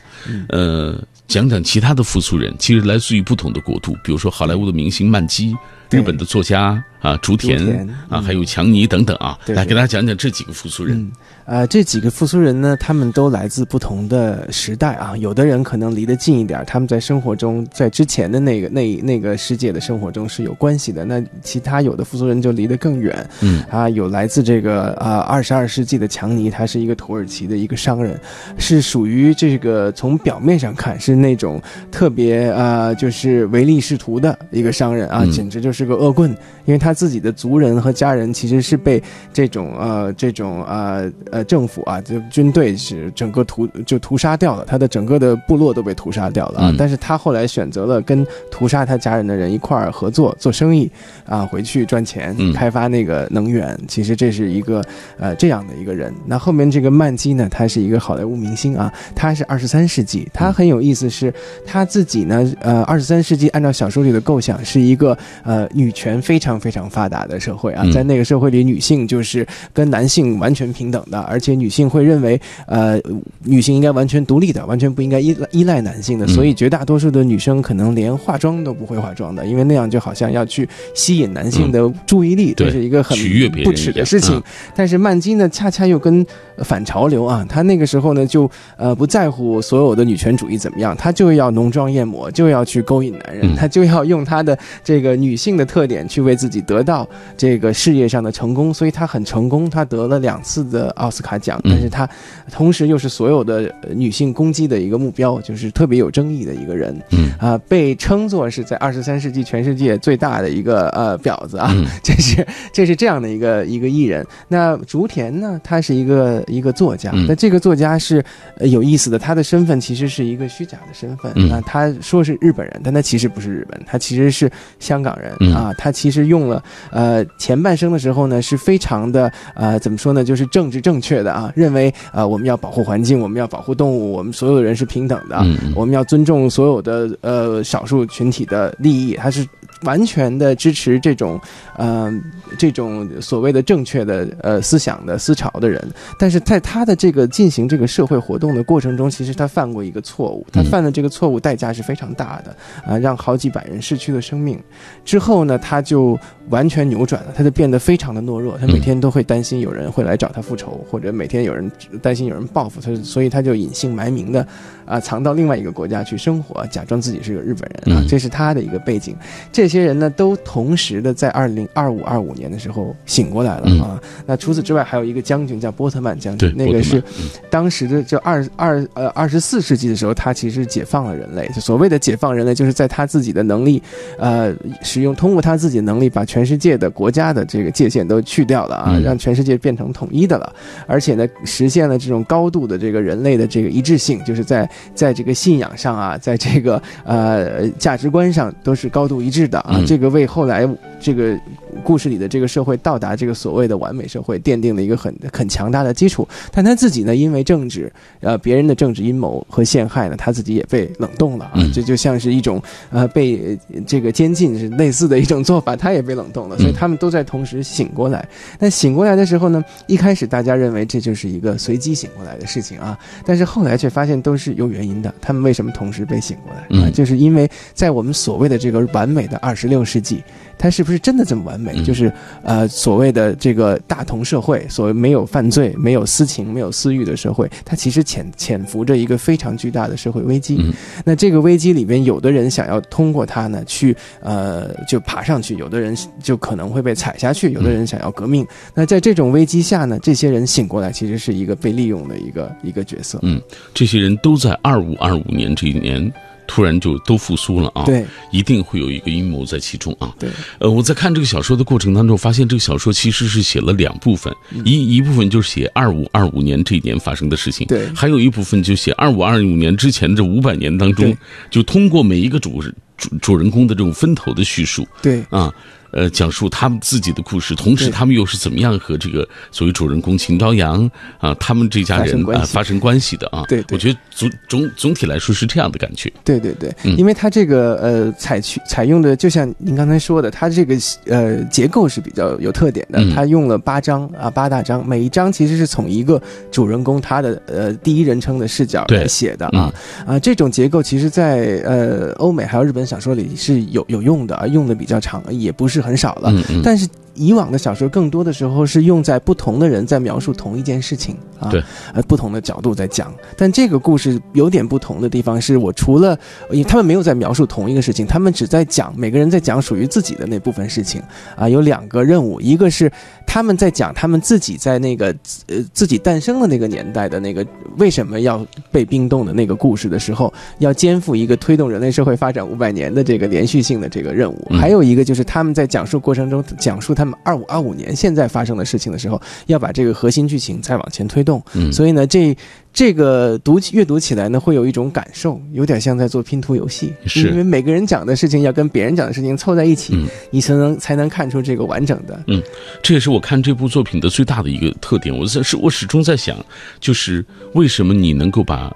[0.48, 5.54] 呃，讲讲其他的复苏人，其实来自于不同的国度，比如说好莱坞的明星曼基，
[5.90, 6.82] 日本的作家。
[7.00, 11.10] 啊，竹田啊，还有强尼等等啊，来给大家讲讲这几个复苏人。
[11.46, 15.16] 呃，这几个复苏人呢，他们都来自不同的时代啊。
[15.16, 21.04] 有的人可能离得近一点，他们在生活中，在之前的那个那那个世界的生活中是有关系的。
[21.04, 23.28] 那其他有的复苏人就离得更远。
[23.40, 28.20] 嗯啊，有来自这个啊二十二世纪的强尼，他是一个土耳其的一个商人，
[28.58, 31.60] 是属于这个从表面上看是那种
[31.90, 36.30] 特别啊，就是唯利是图的一个商人啊，简直就是个恶棍，
[36.66, 36.89] 因为他。
[36.90, 39.00] 他自己的族人和家人其实是被
[39.32, 46.74] 这种呃这种呃呃政府啊，就军队是整个屠就屠杀掉了，他的整个的部落都被屠杀掉了啊。
[46.76, 50.90] 但是他后来选择了跟屠杀他家人的人一块儿合作做生意
[51.26, 53.78] 啊，回去赚钱开发那个能源。
[53.86, 54.84] 其实这是一个
[55.16, 56.12] 呃这样的一个人。
[56.26, 61.32] 那后面这个曼基呢，他是一个好莱坞明星啊，他是二十三世纪，他很有意思，是
[61.64, 66.79] 他自己呢呃二十三世纪按照小说里的构想是一个呃女权非常非常。
[66.88, 72.98] 发达的社会啊，在那个社会里，女性就是跟男性完全平等的，而且女性会认为，呃，
[73.44, 76.26] 女性应该完全独立的，完全不应该依赖依赖男性的。
[76.28, 83.18] 所以绝大多数的女生可能连化妆都不会化妆的，因为那样就好像要去吸引男性的注意力，这是一个很
[83.64, 84.40] 不耻的事情。
[84.76, 86.24] 但是曼基呢，恰恰又跟
[86.58, 96.60] 反潮流啊，他那个时候呢，就呃不在乎所有的女权主义怎么样，他就要浓妆艳抹，就要去勾引男人，他就要用他的这个女性的特点去为自己。
[96.70, 102.08] 得到这个事业上的成功，所以他很成功，他得了两次的奥斯卡奖，但是他
[102.52, 107.28] 同时又是所有的女性攻击的一个目标，就是特别有争议的一个人，嗯。
[107.40, 114.24] 啊，被称作是在二十三世纪全世界最大的一个呃婊子啊， 这是这是这样的一个一个艺人。
[114.46, 118.22] 那竹田呢，他是一个一个作家，那这个作家是
[118.60, 126.59] 有意思的，他的身份其实是一个虚假的身份那，他说是日本人，但他其实不是日本，他其实是香港人啊，他其实用了。
[126.90, 135.44] 呃，前半生的时候呢，是非常的呃，怎么说呢，就是政治正确的啊，认为呃，我们要保护环境，我们要保护动物，我们所有的人是平等的，
[135.74, 139.46] 我们要尊重所有的呃少数群体的利益，他是。
[139.82, 141.40] 完全的支持这种，
[141.76, 142.12] 呃，
[142.58, 145.82] 这种所谓的正确的呃思想的思潮的人，
[146.18, 154.58] 但是在他的这个进行这个社会活动的过程中，其实他犯过一个错误，他犯的这个错误代价是非常大的，啊，让好几百人失去了生命。
[155.04, 156.18] 之后呢，他就
[156.50, 161.70] 完全扭转了，他就变得非常的懦弱，他每天都会担心有人会来找他复仇，或者每天有人
[162.02, 164.46] 担心有人报复他，所以他就隐姓埋名的。
[164.90, 169.14] 啊，藏到另外一个国家去生活，假装自己是个日本人啊，这是他的一个背景。
[169.52, 174.02] 这些人呢，都同时的在二零二五二五年的时候醒过来了啊。
[174.26, 177.00] 那除此之外，还有一个将军叫波特曼将军，那个是
[177.48, 181.48] 当时的就二二呃二十四世纪的时候，他其实解放了人类。
[181.54, 183.80] 就所谓的解放人类，就是在他自己的能力，
[184.18, 190.52] 呃，使用通过他自己的能力，把全世界的国家的这个界限都去掉了啊，让全世界变成统一的了，
[190.88, 194.68] 而且呢，实现了这种高度的这个人类的这个一致性，就是在。
[194.94, 200.68] 在这个信仰上啊，在这个呃价值观上都是高度一致的啊，这个为后来
[201.00, 201.38] 这个
[201.82, 206.26] 故事里的这个社会到达这个所谓的完美社会，奠定了一个很很强大的基础。
[206.52, 216.58] 但他自己呢，因为政治，呃，别人的政治阴谋和陷害呢，他自己也被冷冻了啊，这就像是一种呃被这个监禁是类似的一种做法，他也被冷冻了。
[216.58, 218.28] 所以他们都在同时醒过来。
[218.58, 225.14] 但醒过来的时候呢，一开始大家认为这就是一个随机醒过来的事情啊，但是后来却发现都是有原因的。
[225.20, 226.90] 他们为什么同时被醒过来啊？
[226.90, 230.22] 就是因为在我们所谓的这个完美的二十六世纪。
[230.62, 231.82] 它是不是真的这么完美？
[231.82, 240.58] 就是呃，所谓的这个大同社会，所谓没有犯罪、没有私情、没有私欲的社会，它其实潜潜伏着一个非常巨大的社会危机。
[241.04, 248.46] 那这个危机里边，有的人想要通过它呢去呃就爬上去，有的人就可能会被踩下去，有的人想要革命。
[248.74, 253.18] 那在这种危机下呢，这些人醒过来，其实是一个被利用的一个一个角色。
[253.22, 253.40] 嗯，
[253.74, 256.12] 这些人都在二五二五年这一年。
[256.50, 257.84] 突然就都复苏了啊！
[257.84, 260.12] 对，一定会有一个阴谋在其中啊！
[260.18, 264.34] 对，呃，我在看这个小说的过程当中，发现这个小说其实是写了两部分，
[264.64, 271.16] 一一部分就是写二五二五年这一年发生的事情，对，还有一部分就写二五二五年之前这五百年当中，
[271.50, 272.60] 就通过每一个主
[272.96, 275.54] 主主人公的这种分头的叙述，对啊。
[275.92, 283.42] 呃，讲述他们自己的故事，同时他们又是怎么样和这个所谓主人公秦朝阳啊，他们这家人啊发生关系的啊？
[283.48, 286.12] 对，我觉得总总总体来说是这样的感觉。
[286.24, 290.76] 对对对，因为他这个呃采取采用的，就像您刚才说的，他这个
[291.06, 293.04] 呃结构是比较有特点的。
[293.12, 296.22] 他用了八章啊，八大章，每一章其实是从一个
[296.52, 299.74] 主人公他的呃第一人称的视角来写的啊
[300.06, 305.79] 啊，这种结构其实在呃欧美还有日本小说里是有有用的，用的比较长，也不是。
[305.80, 306.86] 很少了，但是。
[307.14, 313.12] 以往的小说更多的时候是用在不同的人在描述同一件事情啊，对，呃，不同的角度在讲。
[313.36, 316.18] 但这个故事有点不同的地方是，我除了，
[316.50, 321.02] 因为他们没有在描述同一个事情，他们只在讲每个人在讲属于自己的那部分事情
[321.36, 321.48] 啊。
[321.48, 322.90] 有两个任务，一个是
[323.26, 325.06] 他们在讲他们自己在那个
[325.46, 327.44] 呃自己诞生的那个年代的那个
[327.78, 334.46] 为什么要被冰冻的那个故事的时候，要肩负一个推动人类社会发展五百年的这个连续性的这个任务。
[334.50, 341.42] 还有一个就是他们在讲述过程中讲述他们二五二五年现在发生的事情的时候，要把这个核心剧情再往前推动。
[341.54, 342.36] 嗯，所以呢，这
[342.74, 346.92] 这个读阅读起来呢，会有一种感受，有点像在做拼图游戏。
[347.06, 349.96] 是，因为每个人讲的事情要跟别人讲的事情凑在一起，
[350.30, 352.22] 你才能才能看出这个完整的。
[352.26, 352.42] 嗯，
[352.82, 355.16] 这也是我看这部作品的最大的一个特点。
[355.16, 356.36] 我在是，我始终在想，
[356.80, 358.70] 就是为什么你能够把。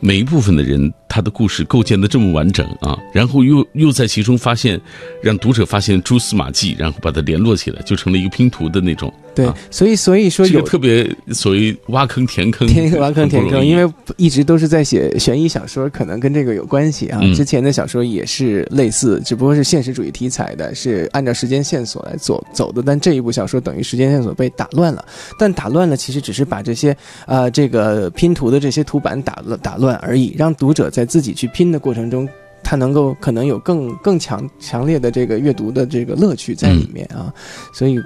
[0.00, 4.80] 每一部分的人，他的故事构建的这么完整啊，然后又又在其中发现，
[5.22, 9.12] 让读者发现蛛丝马迹，然后把它联络起来，就成了一个拼图的那种。
[9.36, 17.20] 对，所以所以说有特别所谓挖坑填坑，填挖坑填坑，因为一直都是在写悬疑小说，可能跟这个有关系啊。
[17.34, 22.82] 之前的小说也是类似，只不过是现实主义题材的，是按照时间线索来走走的。
[22.82, 25.04] 但这一部小说等于时间线索被打乱了，
[25.38, 26.96] 但打乱了其实只是把这些
[27.26, 32.26] 啊这个拼图的这些图板打乱打乱而已，让读者在自己去拼的过程中，
[32.62, 37.32] 他能够可能有更更强强烈的这个阅读的这个乐趣在里面啊。
[37.74, 38.00] 所以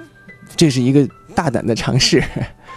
[0.55, 1.07] 这是一个。
[1.33, 2.21] 大胆的尝试，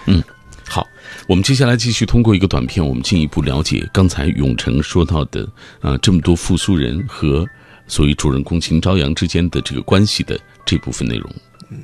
[0.06, 0.22] 嗯，
[0.64, 0.86] 好，
[1.26, 5.44] 我们接下来继续通过一个短片，我们进一步了解刚才永成说到的
[5.80, 7.44] 啊，这么多复苏人和
[7.88, 11.28] 所谓主人公秦朝阳之间的这个关系的这部分内容。
[11.68, 11.80] 嗯，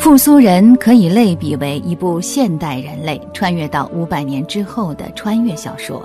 [0.00, 6.04] 复苏人可以类比为一部现代人类穿越到五百年之后的穿越小说。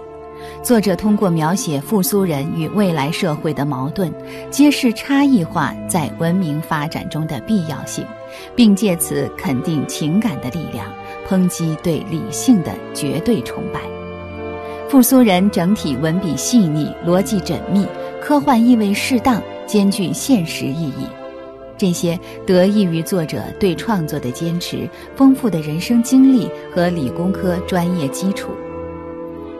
[0.63, 4.12] 作者通过描写复苏人与未来社会的矛盾，
[4.50, 8.06] 揭示差异化在文明发展中的必要性，
[8.56, 10.86] 并借此肯定情感的力量，
[11.28, 13.80] 抨击对理性的绝对崇拜。
[14.89, 17.86] 复苏人整体文笔细腻，逻辑缜密，
[18.21, 21.08] 科幻意味适当，兼具现实意义。
[21.78, 28.50] 这些得益于作者对创作的坚持、丰富的人生经历和理工科专业基础。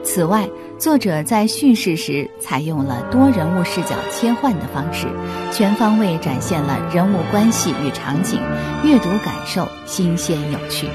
[0.04, 5.06] 此外，作者在叙事时采用了多人物视角切换的方式，
[5.52, 8.40] 全方位展现了人物关系与场景，
[8.82, 10.88] 阅读感受新鲜有趣。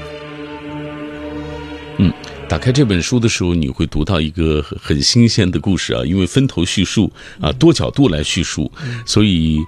[1.98, 2.12] 嗯，
[2.48, 8.70] 打开这本书的时候，你会读到一个很新鲜的故事啊，因为分头叙述啊，多角度来叙述，
[9.06, 9.60] 所以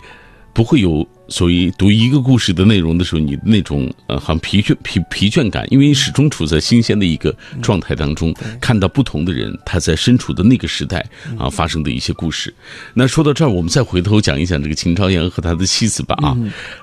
[0.52, 1.06] 不会有。
[1.28, 11.04] 所以读一个故事的内容的时候，你那种呃，好像疲倦疲疲倦感，因为始终处在新鲜的一个状态当中，看到不同的人他在身处的那个时代
[11.36, 12.54] 啊发生的一些故事。
[12.94, 16.36] 那说到这儿，我们再回头讲一讲这个秦朝阳和他的妻子吧啊。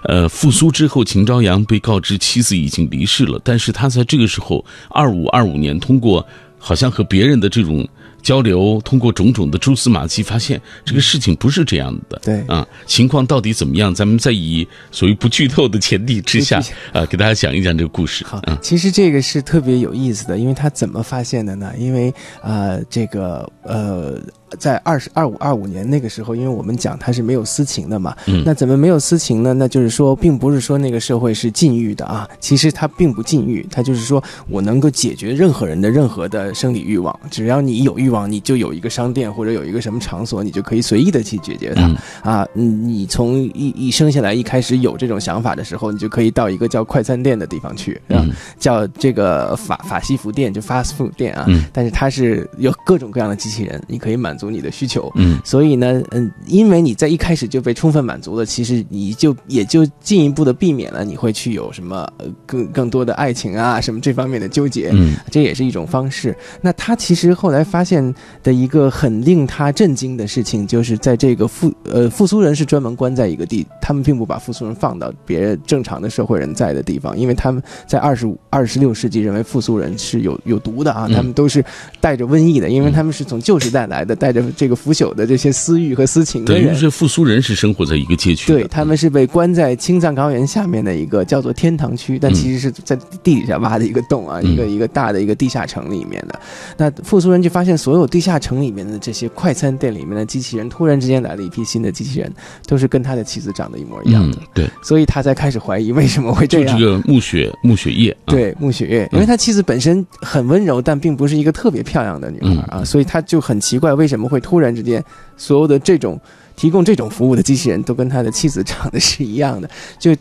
[0.03, 6.25] 呃，复苏之后，秦朝阳被告知妻子已经离世了，但是他在这个时候，二五二五年，通过
[6.58, 7.88] 好像和别人的这种。
[8.23, 12.19] 交流，通过种种的蛛丝马迹，发现这个事情不是这样的。
[12.23, 13.93] 对啊，情况到底怎么样？
[13.93, 18.25] 咱们再以所谓不剧透的前提之下 啊，给大家讲一讲这个故事。
[18.25, 21.73] 好啊，，其实这个是特别有意思的，因为他怎么发现的呢？
[21.77, 24.17] 因为呃，这个呃，
[24.60, 29.54] 在二十二五二五年那个时候，因为我们讲它是没有私情的嘛，嗯那怎么没有私情呢？
[29.54, 41.86] 那就是说，并不是说那个社会是禁欲的啊，其实它并不禁欲，它就是说我能够解决任何人的任何的生理欲望，只要你有欲望，你就有一个商店或者有一个什么场所，你就可以随意的去解决它。
[41.88, 48.22] 嗯啊，嗯，你从一一生下来一开始有这种想法的时候，你就可以到一个叫快餐店的地方去，啊？
[48.24, 51.46] 嗯叫这个法法西服店，就 fast food 店啊。
[51.48, 55.12] 嗯但是它是有各种各样的机器人，你可以满足你的需求。
[55.16, 64.89] 嗯所以呢，嗯，因为你在一开始就被充分满足了，其实你就也就进一步的避免了你会去有什么呃更更多的爱情啊什么这方面的纠结。
[64.94, 66.36] 嗯这也是一种方式。
[66.62, 81.64] 那他其实后来发现的一个很令他震惊的事情，就是在这个复呃复苏人是专门关在一个地，他们并不把复苏人放到别人正常的社会人在的地方，因为他们在二十五二十六世纪认为复苏人是有有毒的啊，嗯他们都是
[82.02, 86.63] 带着瘟疫的，因为他们是从旧时代来的，带着这个腐朽的这些私欲和私情的人。
[86.63, 96.39] 等于是复苏人是生活在一个街区，对，他们是被关在青藏高原下面的一个叫做天堂区，但嗯其实是在地底下挖的一个洞啊，嗯一个一个大的一个地下城里面的。
[96.75, 102.34] 那复苏人就发现，所有地下城里面的这些快餐店里面的机器人，突然之间来了一批新的机器人，
[102.67, 106.77] 都是跟他的妻子长得一模一样的，嗯，对，所以他才开始怀疑为什么会这样。
[106.77, 115.03] 就这个暮雪暮雪夜，啊，对暮雪夜，因为他妻子本身很温柔，但并不是一个特别漂亮的女孩啊，所以他就很奇怪为什么会突然之间
[115.38, 116.20] 所有的这种
[116.55, 120.16] 提供这种服务的机器人都跟他的妻子长得是一样的，就。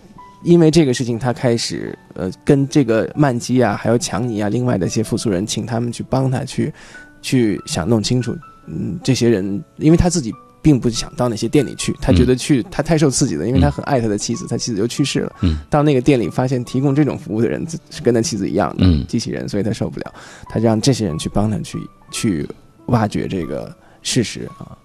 [0.45, 6.75] 因为这个事情，他开始呃跟这个曼基啊，还有强尼啊，另外的一些复苏人，请他们去帮他去
[7.21, 8.37] 去想弄清楚，
[8.67, 15.61] 嗯，这些人，因为他自己并不想到那些店里去，他觉得去他太受刺激了，因为他很爱他的妻子，他妻子就去世了，嗯。
[15.71, 19.07] 到那个店里发现提供这种服务的人是跟他妻子一样的嗯。
[19.07, 20.13] 机器人，所以他受不了，
[20.51, 21.79] 他让这些人去帮他去
[22.11, 22.49] 去
[22.87, 23.73] 挖掘这个
[24.03, 24.77] 事实啊，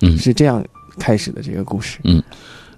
[0.00, 0.64] 嗯是这样
[0.98, 1.98] 开始的这个故事。
[2.04, 2.22] 嗯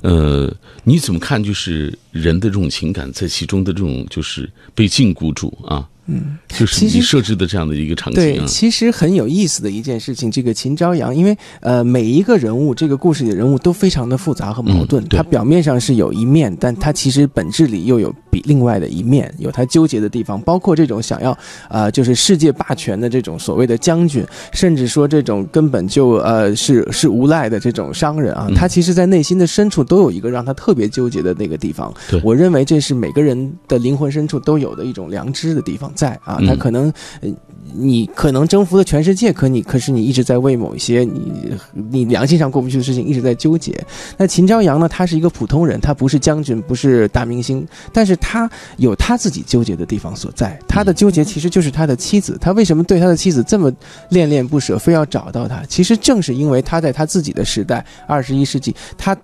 [0.03, 0.53] 呃，
[0.83, 1.43] 你怎么看？
[1.43, 21.37] 就是人的这种情感在其中的这种，就是被禁锢住啊，嗯，就是你设置的这样的一个场景，啊，其实很有意思的一件事情，这个秦朝阳，因为呃每一个人物，这个故事里的人物都非常的复杂和矛盾，他表面上是有一面，但他其实本质里又有比另外的一面，有他纠结的地方，包括这种想要
[21.69, 31.95] 呃就是世界霸权的这种所谓的将军，甚至说这种根本就呃是是无赖的这种商人啊嗯，他其实在内心的深处都有一个让他特别纠结的那个地方。
[32.11, 32.21] 对。
[32.25, 36.93] 我认为这是每个人的灵魂深处都有的一种良知的地方在啊，他嗯可能。
[37.21, 37.29] 呃
[37.75, 41.55] 你可能征服了全世界，可你可是你一直在为某一些你
[41.91, 43.73] 你良心上过不去的事情一直在纠结。
[44.19, 44.87] 那秦朝阳呢？
[44.87, 50.59] 他是一个普通人，他不是将军，不是大明星，但是他有他自己纠结的地方所在。
[50.69, 53.73] 他的纠结其实就是他的妻子，他为什么对他的妻子这么
[54.11, 55.65] 恋恋不舍，非要找到他？
[55.67, 59.17] 其实正是因为他在他自己的时代，二十一世纪，他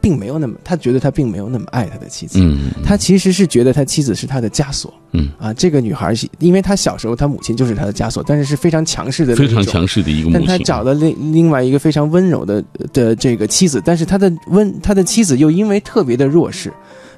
[0.00, 2.38] 并没有那么，他觉得他并没有那么爱他的妻子。
[2.40, 5.30] 嗯，他其实是觉得他妻子是他的枷锁，嗯。
[5.38, 16.72] 啊，这个女孩是，因为他小时候他母亲就是他的枷锁，但是是非常强势的非，常强势的一个母亲，但他找了另另外一个非常温柔的的这个妻子，但是他的温他的妻子又因为特别的弱势，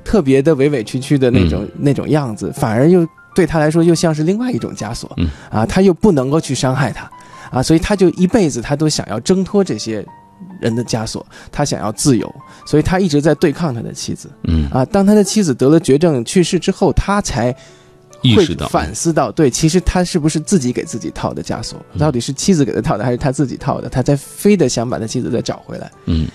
[0.04, 1.70] 特别的委委屈屈的那种、嗯。
[1.78, 5.28] 那种样子，反而又对他来说又像是另外一种枷锁，嗯。
[5.50, 7.10] 啊，他又不能够去伤害他，
[7.50, 10.04] 啊，所以他就一辈子他都想要挣脱这些
[10.60, 12.34] 人的枷锁，他想要自由，
[12.66, 14.30] 所以他一直在对抗他的妻子。
[14.44, 17.54] 嗯啊，当他的妻子得了绝症去世之后，他才
[18.22, 21.78] 意识到反思到，对，其实他是不是自己给自己套的枷锁？
[21.92, 23.88] 嗯到底是妻子给他套的，还是他自己套的？
[23.88, 25.90] 他才非得想把他妻子再找回来。
[26.06, 26.26] 嗯，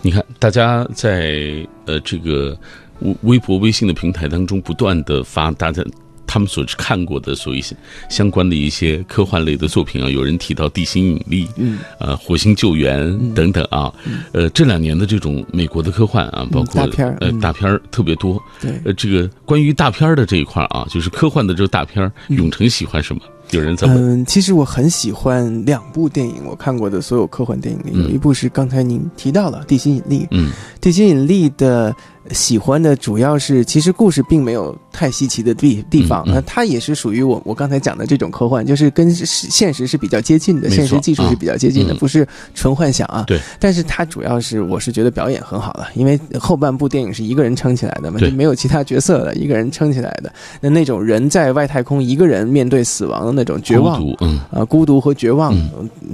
[0.00, 2.56] 你看，大家在呃这个
[3.00, 5.82] 微微博、微信的平台当中不断的发大家
[6.28, 7.60] 他们所看过的所谓
[8.08, 13.92] 相关的一些科幻类的作品啊，有人提到《地心引力》，嗯，呃，火星救援等等啊，
[14.32, 18.40] 呃，这两年的这种美国的科幻啊，包括大片儿呃嗯大片儿特别多。
[18.60, 23.22] 对，呃，这个关于大片儿的这一块儿啊，就是科幻的这个大片儿，永成喜欢什么？
[23.52, 23.94] 有人怎么。
[23.94, 30.20] 嗯，其实我很喜欢两部电影，我看过的所有科幻电影里，嗯有一部是刚才您提到了《地心引力》。
[30.32, 30.50] 嗯
[30.82, 31.94] 地心引力的
[32.32, 36.34] 喜欢的主要是，其实故事并没有太稀奇的地地方，嗯嗯。
[36.34, 43.24] 那它也是属于我我刚才讲的这种科幻，就是跟现实是比较接近的，现实技术是比较接近的，不是纯幻想啊。
[43.26, 48.30] 对，但是它主要是我是觉得表演很好了，因为后半部电影是一个人撑起来的嘛，对。
[48.30, 50.32] 就没有其他角色了，一个人撑起来的。
[50.60, 54.40] 那那种人在外太空一个人面对死亡的那种绝望孤，独，嗯。
[54.50, 55.56] 啊，孤独和绝望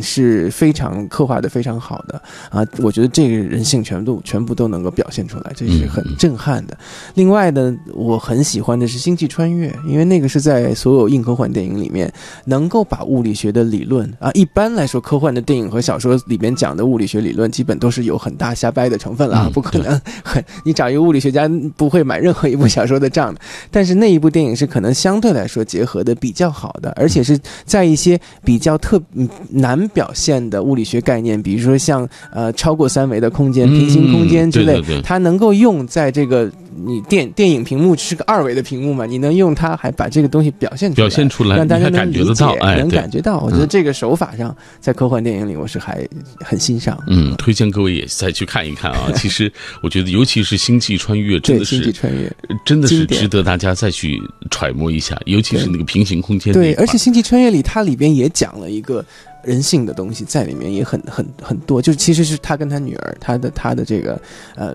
[0.00, 6.76] 是非常刻画的非常好的啊，我觉得这个人性全部全部都能够表现出来，这是很嗯震撼的。
[7.14, 12.12] 另外呢，我很喜欢的是《星际穿越》，因为那个是在所有硬科幻电影里面
[12.44, 23.40] 能够把物理学的理论啊，一般来说科幻的电影和小说里面讲的物理学理论，基本都是有很大瞎掰的成分了啊，嗯不可能 很你找一个物理学家不会买任何一部小说的账的。
[23.70, 36.51] 但是那一部电影是可能相对来说结合的比较好的，而且是在一些比较特嗯难表现的物理学概念，比如说像呃超过三维的空间、嗯平行空间之类它能够用在这个
[36.84, 43.38] 你电电影屏幕是个二维的屏幕嘛，你能用它还把这个东西表现出来，表现出来，让大家能理解得到，哎，能感觉到。
[43.38, 46.05] 我觉得这个手法上，在科幻电影里我是还
[46.40, 46.99] 很欣赏。
[47.07, 49.09] 嗯，推荐各位也再去看一看啊。
[49.14, 49.53] 其实
[49.84, 54.20] 我觉得，尤其是《星际穿越》，真对，的星际穿越，真的是值得大家再去
[54.51, 59.05] 揣摩一下，尤其是那个平行空间那对，而且《星际穿越》里它里边也讲了一个
[59.45, 61.80] 人性的东西在里面，也很很很多。
[61.80, 64.20] 就是其实是他跟他女儿，他的他的这个
[64.57, 64.74] 呃，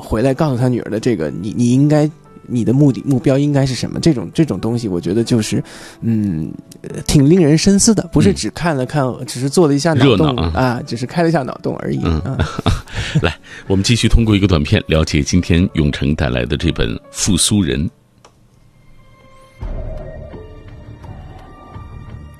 [0.00, 2.10] 回来告诉他女儿的这个，你你应该。
[2.50, 4.00] 你的目的目标应该是什么？
[4.00, 5.62] 这种这种东西，我觉得就是，
[6.00, 8.08] 嗯，呃挺令人深思的。
[8.10, 12.00] 不是嗯只看了看，只是做了一下脑洞热闹啊啊，只是开了一下脑洞而已。
[12.02, 12.38] 嗯啊
[13.20, 13.36] 来，
[13.66, 17.84] 我们继续通过一个短片了解今天永成带来的这本《复苏人》。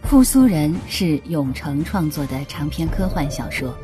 [0.08, 3.76] 《复苏人》是永成创作的长篇科幻小说，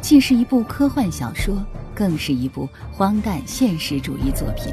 [0.00, 1.56] 既是一部科幻小说，
[1.98, 4.72] 更是一部荒诞现实主义作品。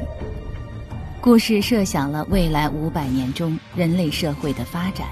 [1.20, 5.08] 故事设想了未来五百年中人类社会的发展，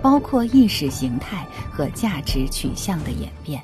[0.00, 3.60] 包括意识形态和价值取向的演变。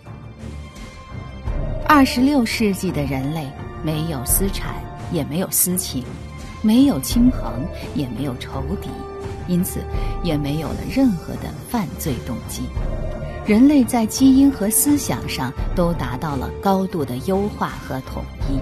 [1.86, 3.46] 二十六世纪的人类
[3.84, 4.74] 没有私产，
[5.12, 6.02] 也没有私情，
[6.62, 7.64] 没有亲朋，
[7.94, 8.88] 也没有仇敌，
[9.46, 9.78] 因此
[10.24, 12.62] 也没有了任何的犯罪动机。
[13.46, 18.58] 人类在基因和思想上都达到了高度的优化和统一。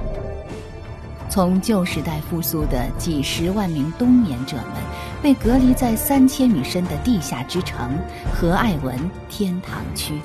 [1.30, 4.82] 从旧时代复苏的几十万名冬眠者们，
[5.22, 7.96] 被隔离在三千米深的地下之城
[8.34, 10.20] 和爱文天堂区。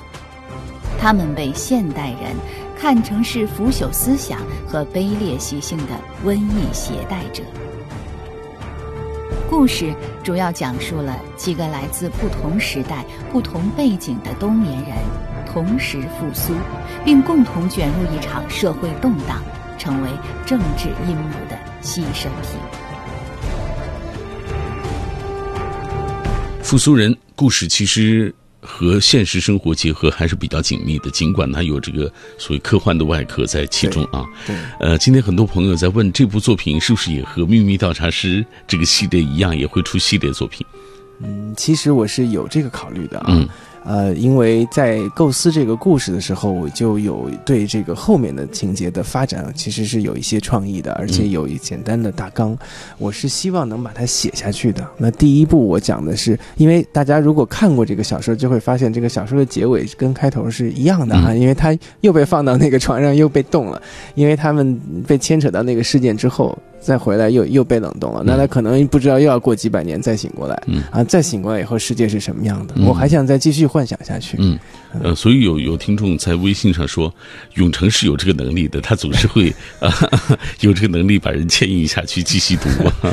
[0.98, 2.34] 他们被现代人
[2.76, 5.94] 看成是腐朽思想和卑劣习性的
[6.26, 7.44] 瘟疫携带者。
[9.48, 14.94] 故事主要讲述了几个来自不同时代、不同背景的冬眠人
[15.46, 16.52] 同时复苏，
[17.02, 19.42] 并共同卷入一场社会动荡，
[19.78, 20.10] 成为
[20.44, 22.60] 政治阴谋的牺牲品。
[26.62, 34.24] 复苏人故事其实和现实生活结合还是比较紧密的，尽管它有这个所谓科幻的外壳在其中啊。
[34.46, 40.66] 对，呃，今天很多朋友在问这部作品是不是也和《秘密调查师》这个系列一样，也会出系列作品？
[41.20, 43.26] 嗯，其实我是有这个考虑的啊。
[43.30, 43.48] 嗯
[43.84, 52.56] 呃，因为在构思这个故事的时候，我就有对这个后面的情节的发展其实是有一些创意的，而且有一简单的大纲，
[52.98, 54.86] 我是希望能把它写下去的。
[54.96, 63.80] 那第一步我讲的是，因为大家如果看过这个小说，就会发现这个小说的结尾跟开头是一样的啊，嗯因为他又被放到那个床上又被冻了，
[64.14, 66.56] 因为他们被牵扯到那个事件之后。
[66.80, 72.74] 再回来又又被冷冻了，那他可能不知道又要过几百年再醒过来，嗯啊，再醒过来以后世界是什么样的？
[72.76, 74.36] 嗯我还想再继续幻想下去。
[74.38, 74.58] 嗯，
[75.02, 77.12] 呃，所以有有听众在微信上说，
[77.54, 79.50] 永成是有这个能力的，他总是会
[79.80, 79.92] 啊、
[80.60, 82.68] 有这个能力把人牵引下去继续读。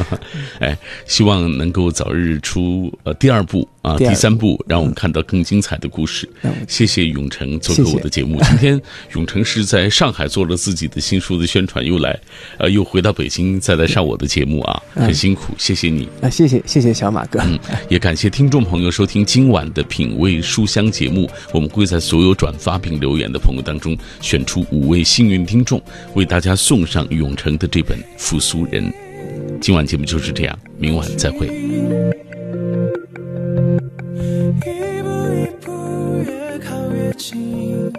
[0.59, 6.30] 哎，希望能够早日出呃第二部啊，第三部，让我们看到更精彩的故事。
[6.68, 8.39] 谢谢永成做客我的节目。
[8.43, 8.80] 今天
[9.13, 12.18] 永成是在上海做了自己的新书的宣传，又来
[12.57, 16.07] 呃又回到北京再来上我的节目啊，很辛苦，谢谢你。
[16.21, 17.39] 啊，谢谢谢谢小马哥。
[17.43, 17.57] 嗯，
[17.89, 21.29] 也感谢听众朋友收听今晚的品味书香节目。
[21.51, 25.81] 我们会在所有转发并留言的朋友当中选出五位幸运听众，
[26.13, 28.83] 为大家送上永成的这本《复苏人》。
[29.61, 31.47] 今晚节目就是这样，明晚再会。
[31.47, 31.49] 一
[35.01, 35.71] 步一步
[36.25, 37.91] 越靠越近。